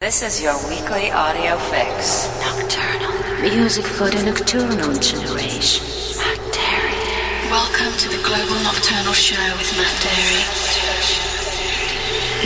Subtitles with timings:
[0.00, 2.26] This is your weekly audio fix.
[2.40, 3.42] Nocturnal.
[3.42, 5.84] Music for the nocturnal generation.
[6.16, 7.50] Matt Darey.
[7.50, 10.40] Welcome to the Global Nocturnal Show with Matt Darey.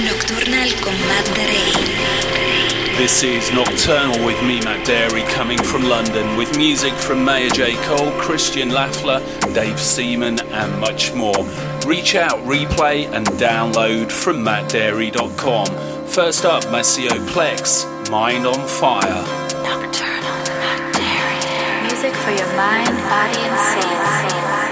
[0.02, 2.98] Nocturnal con Matt Darey.
[2.98, 7.76] This is Nocturnal with me, Matt Darey, coming from London with music from Maya Jane
[7.84, 9.22] Coles, Christian Löffler,
[9.54, 11.46] Dave Seaman, and much more.
[11.86, 15.93] Reach out, replay, and download from mattdarey.com.
[16.14, 19.24] First up, Maceo Plex, Mind on Fire.
[19.64, 20.36] Nocturnal.
[21.82, 24.63] Music for your mind, body, and soul.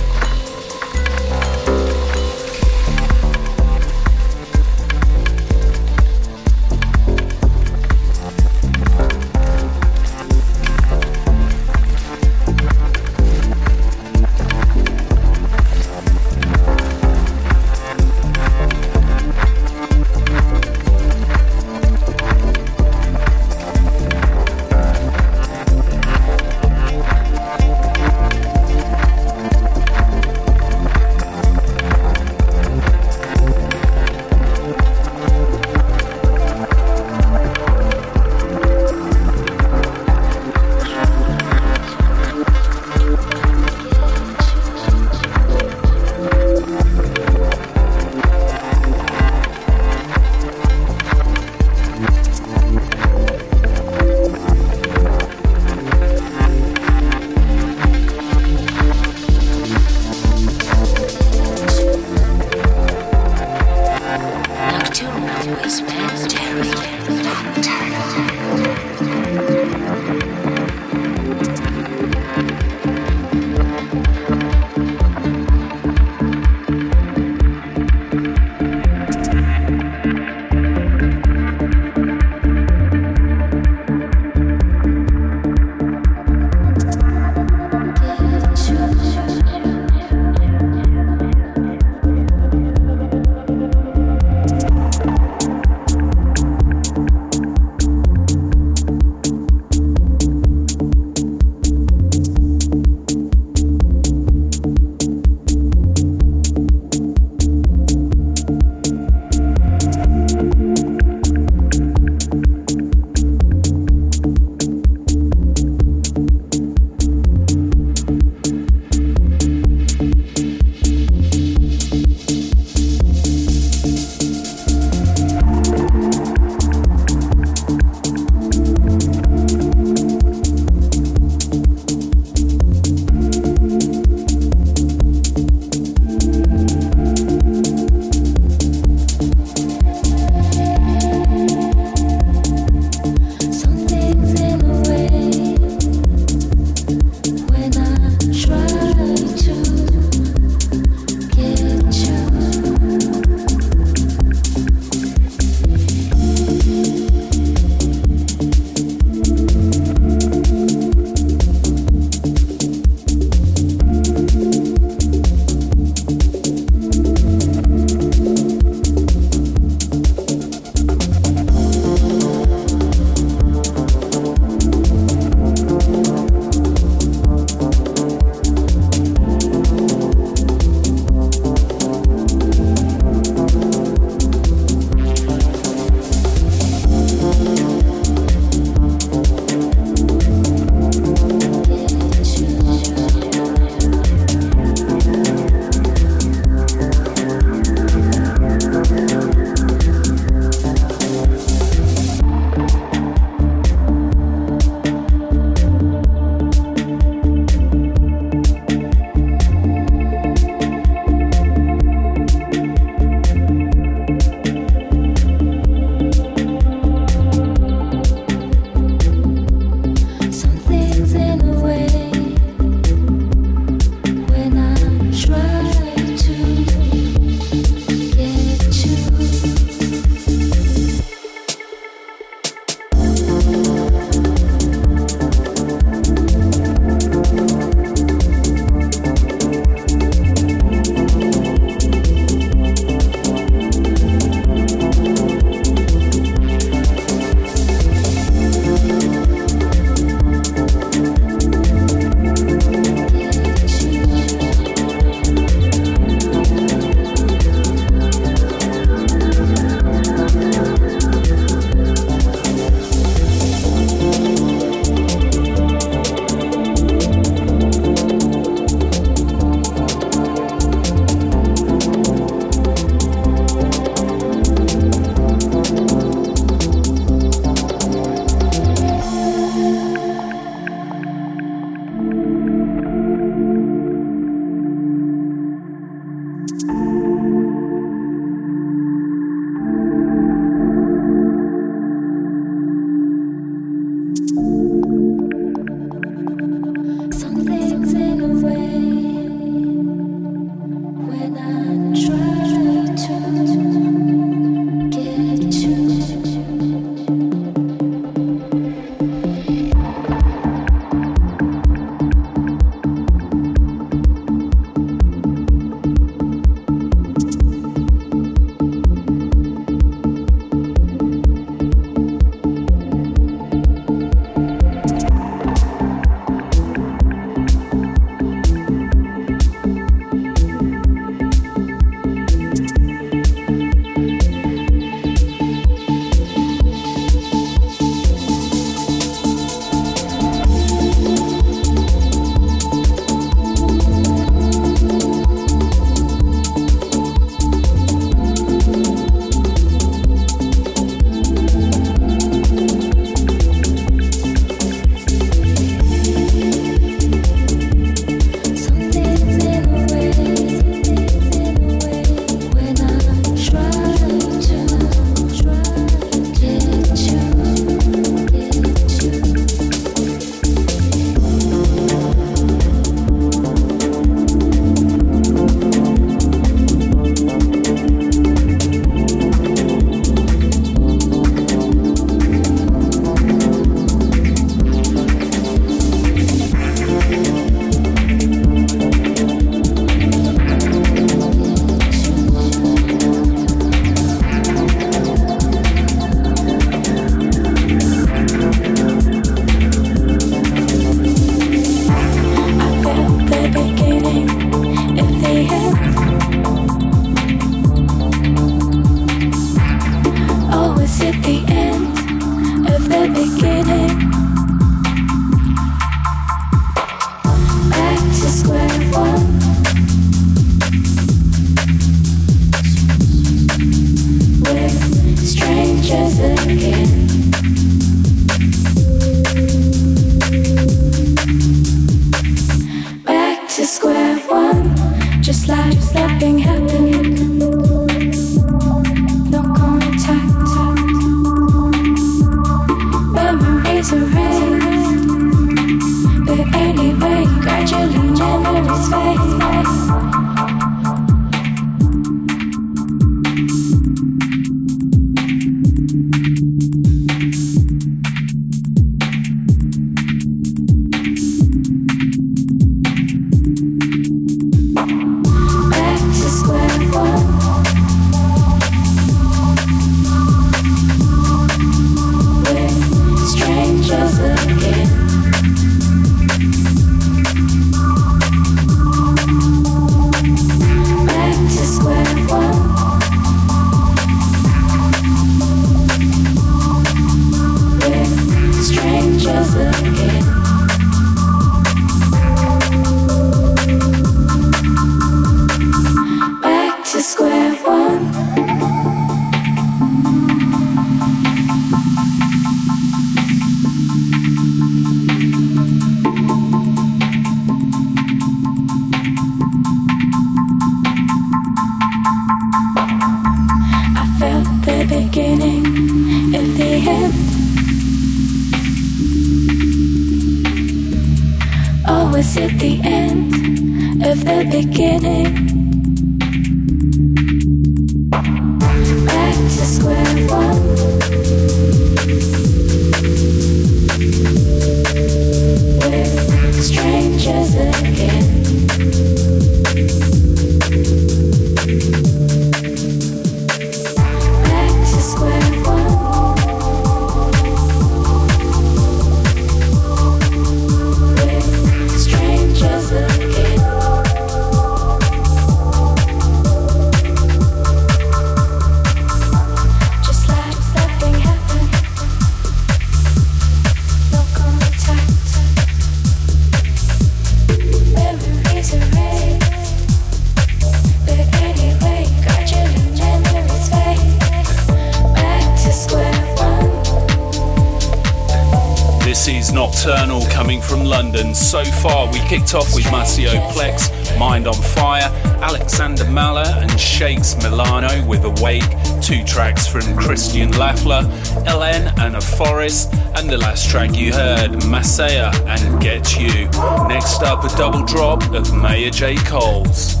[581.21, 585.07] And so far, we kicked off with Marcio Plex, Mind on Fire,
[585.39, 588.63] Alexander Maller, and Shakes Milano with Awake,
[589.03, 591.03] two tracks from Christian Löffler,
[591.45, 596.45] LN and A Forest, and the last track you heard, Masaya and Get You.
[596.87, 600.00] Next up, a double drop of Maya Jane Coles.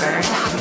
[0.00, 0.53] lover.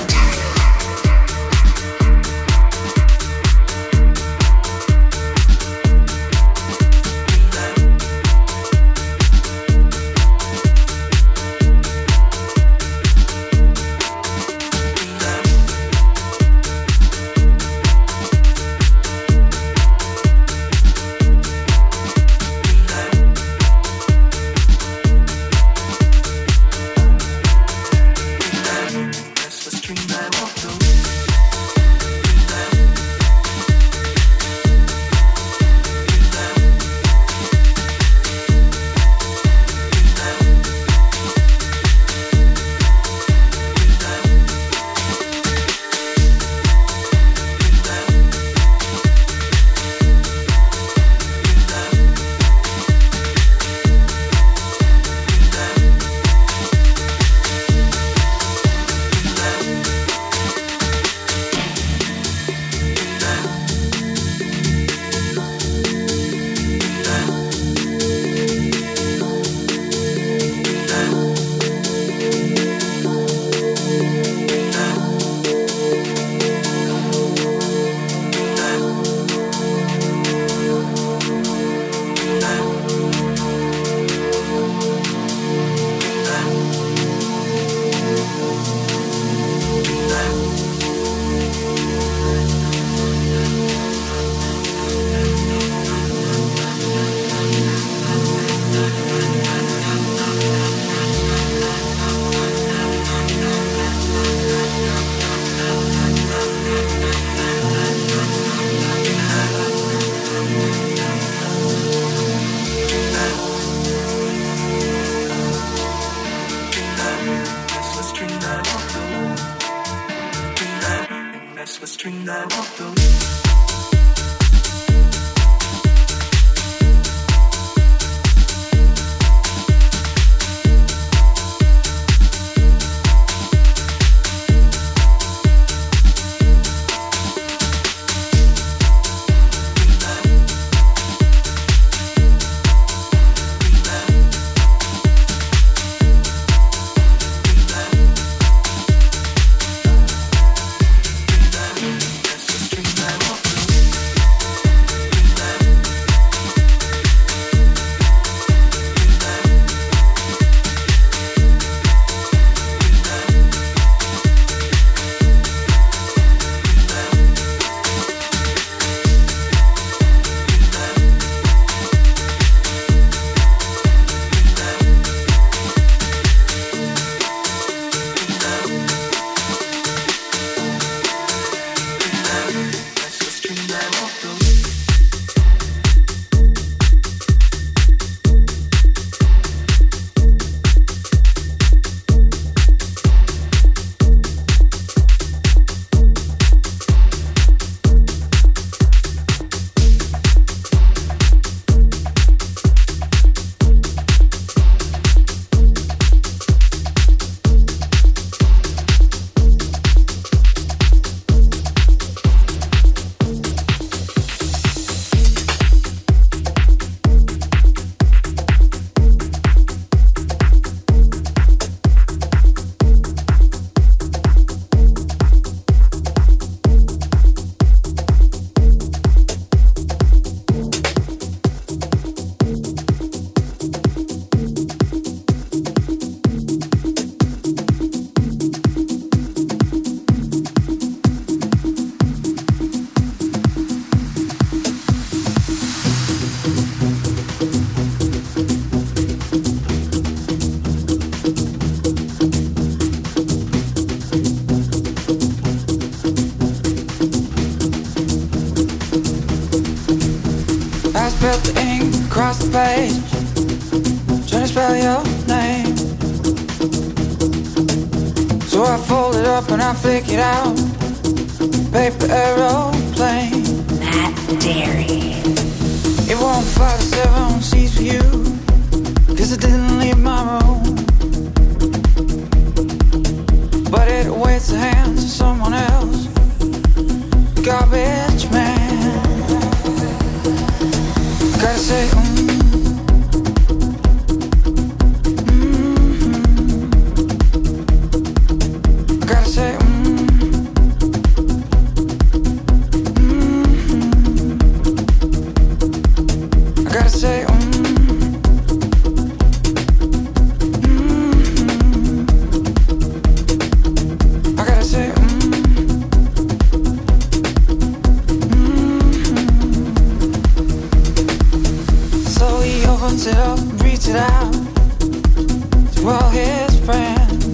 [325.83, 327.25] well his friends.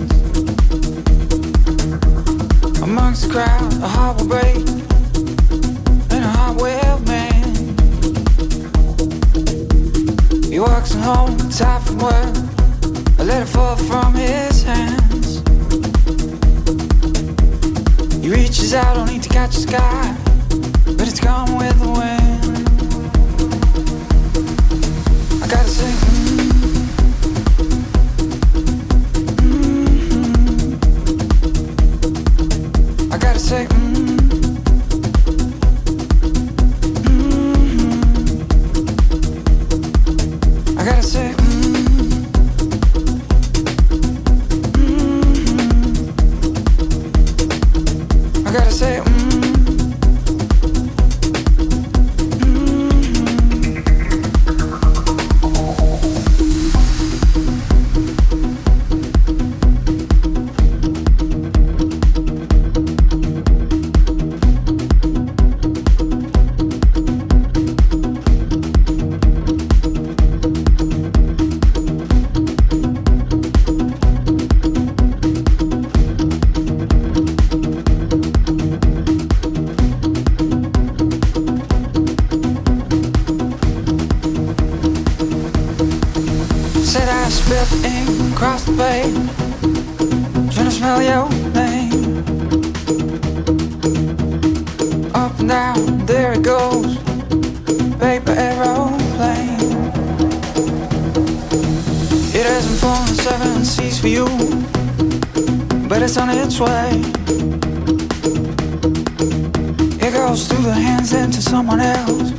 [2.81, 4.57] Amongst the crowd a heart will break
[6.11, 7.79] and a heart will mend.
[10.45, 12.35] He walks home tired from work
[13.19, 15.41] a letter fall from his hands.
[18.23, 20.15] He reaches out only to catch the sky
[20.97, 22.18] but it's gone with the wind.
[110.09, 112.31] It goes through the hands into someone else.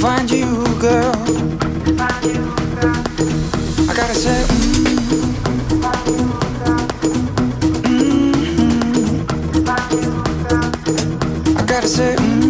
[0.00, 1.12] Find you, girl.
[3.86, 4.46] I gotta say,
[7.84, 8.78] mm, mm,
[11.58, 12.49] I gotta say, mm,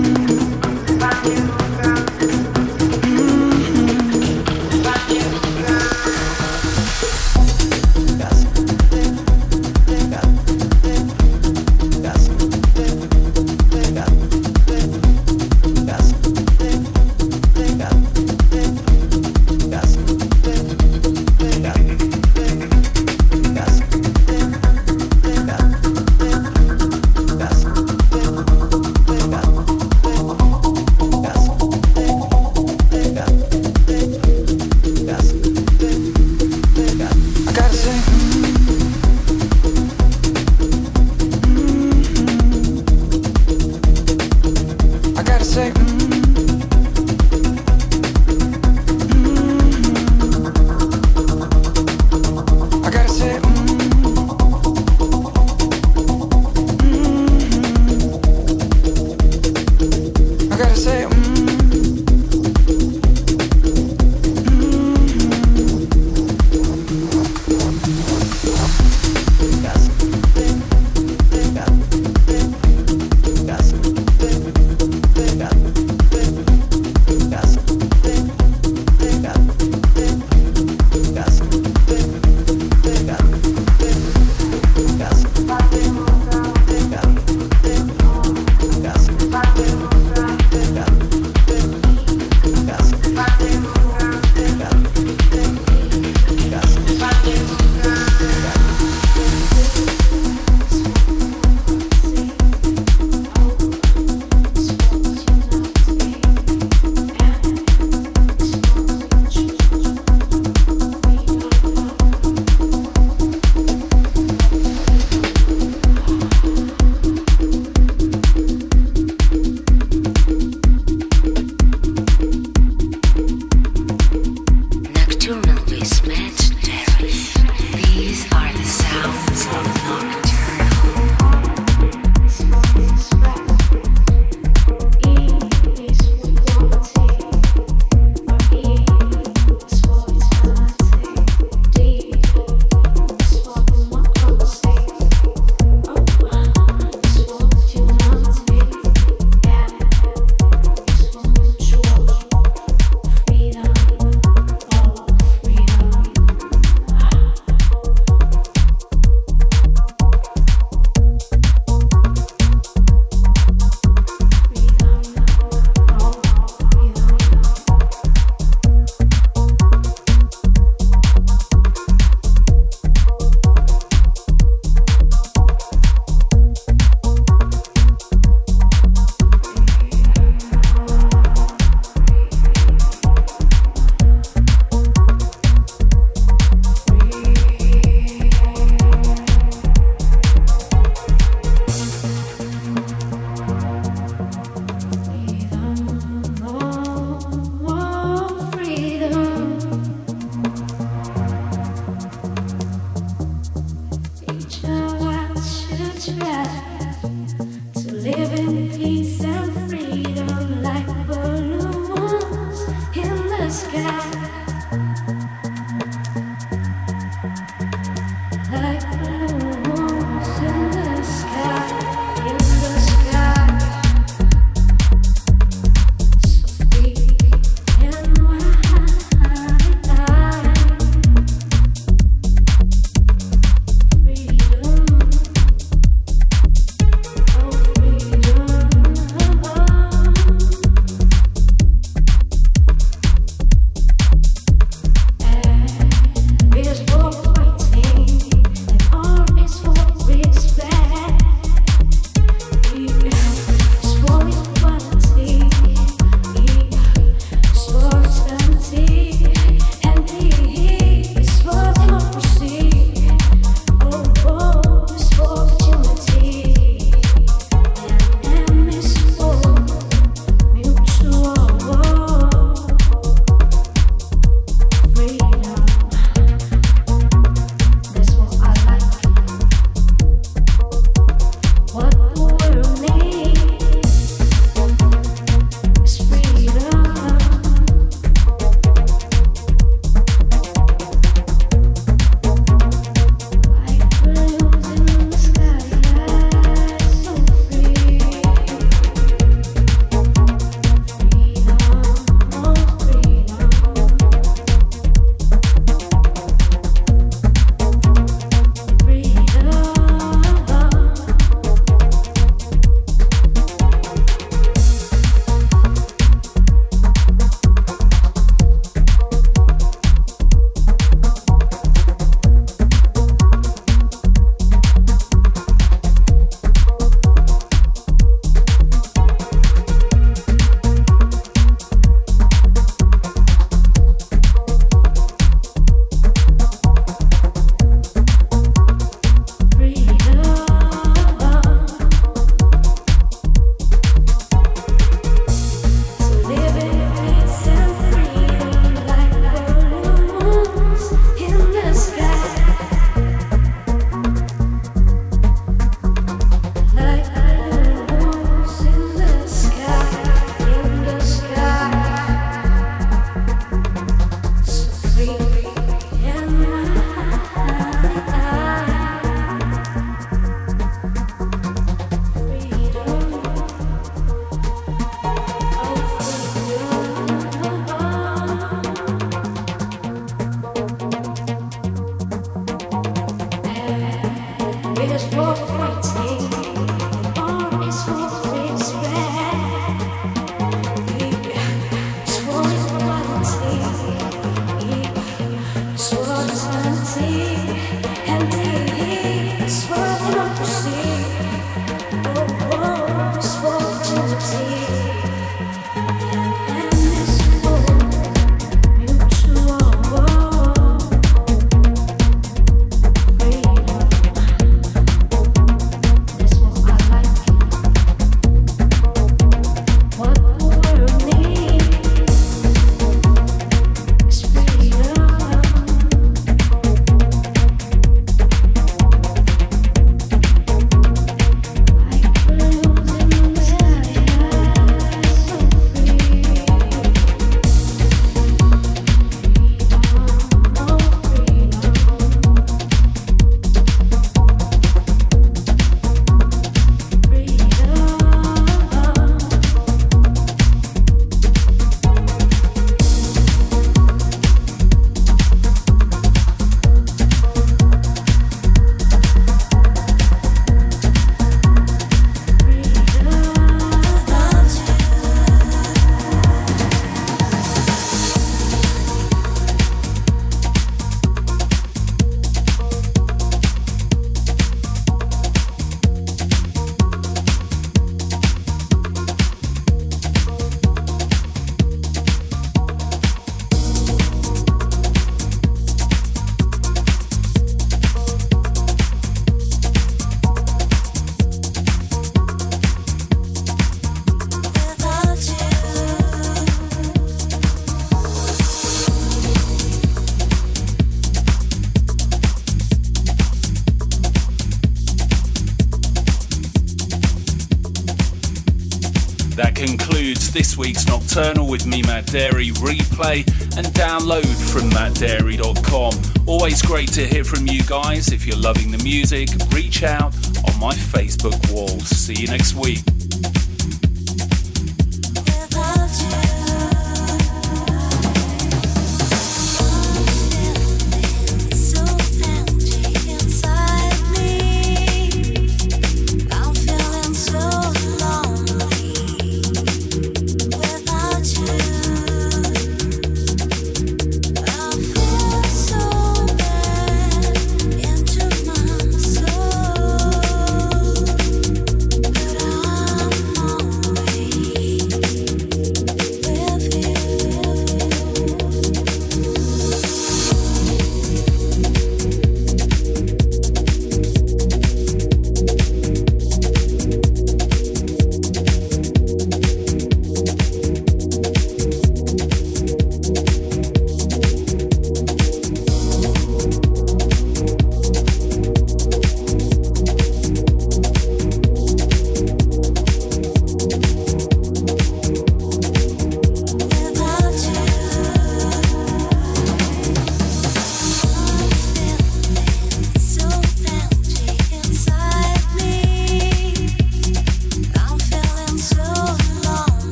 [511.12, 516.24] Nocturnal with me, Matt Darey Replay and download from mattdarey.com.
[516.28, 518.12] Always great to hear from you guys.
[518.12, 520.14] If you're loving the music, reach out
[520.46, 521.80] on my Facebook wall.
[521.80, 522.89] See you next week.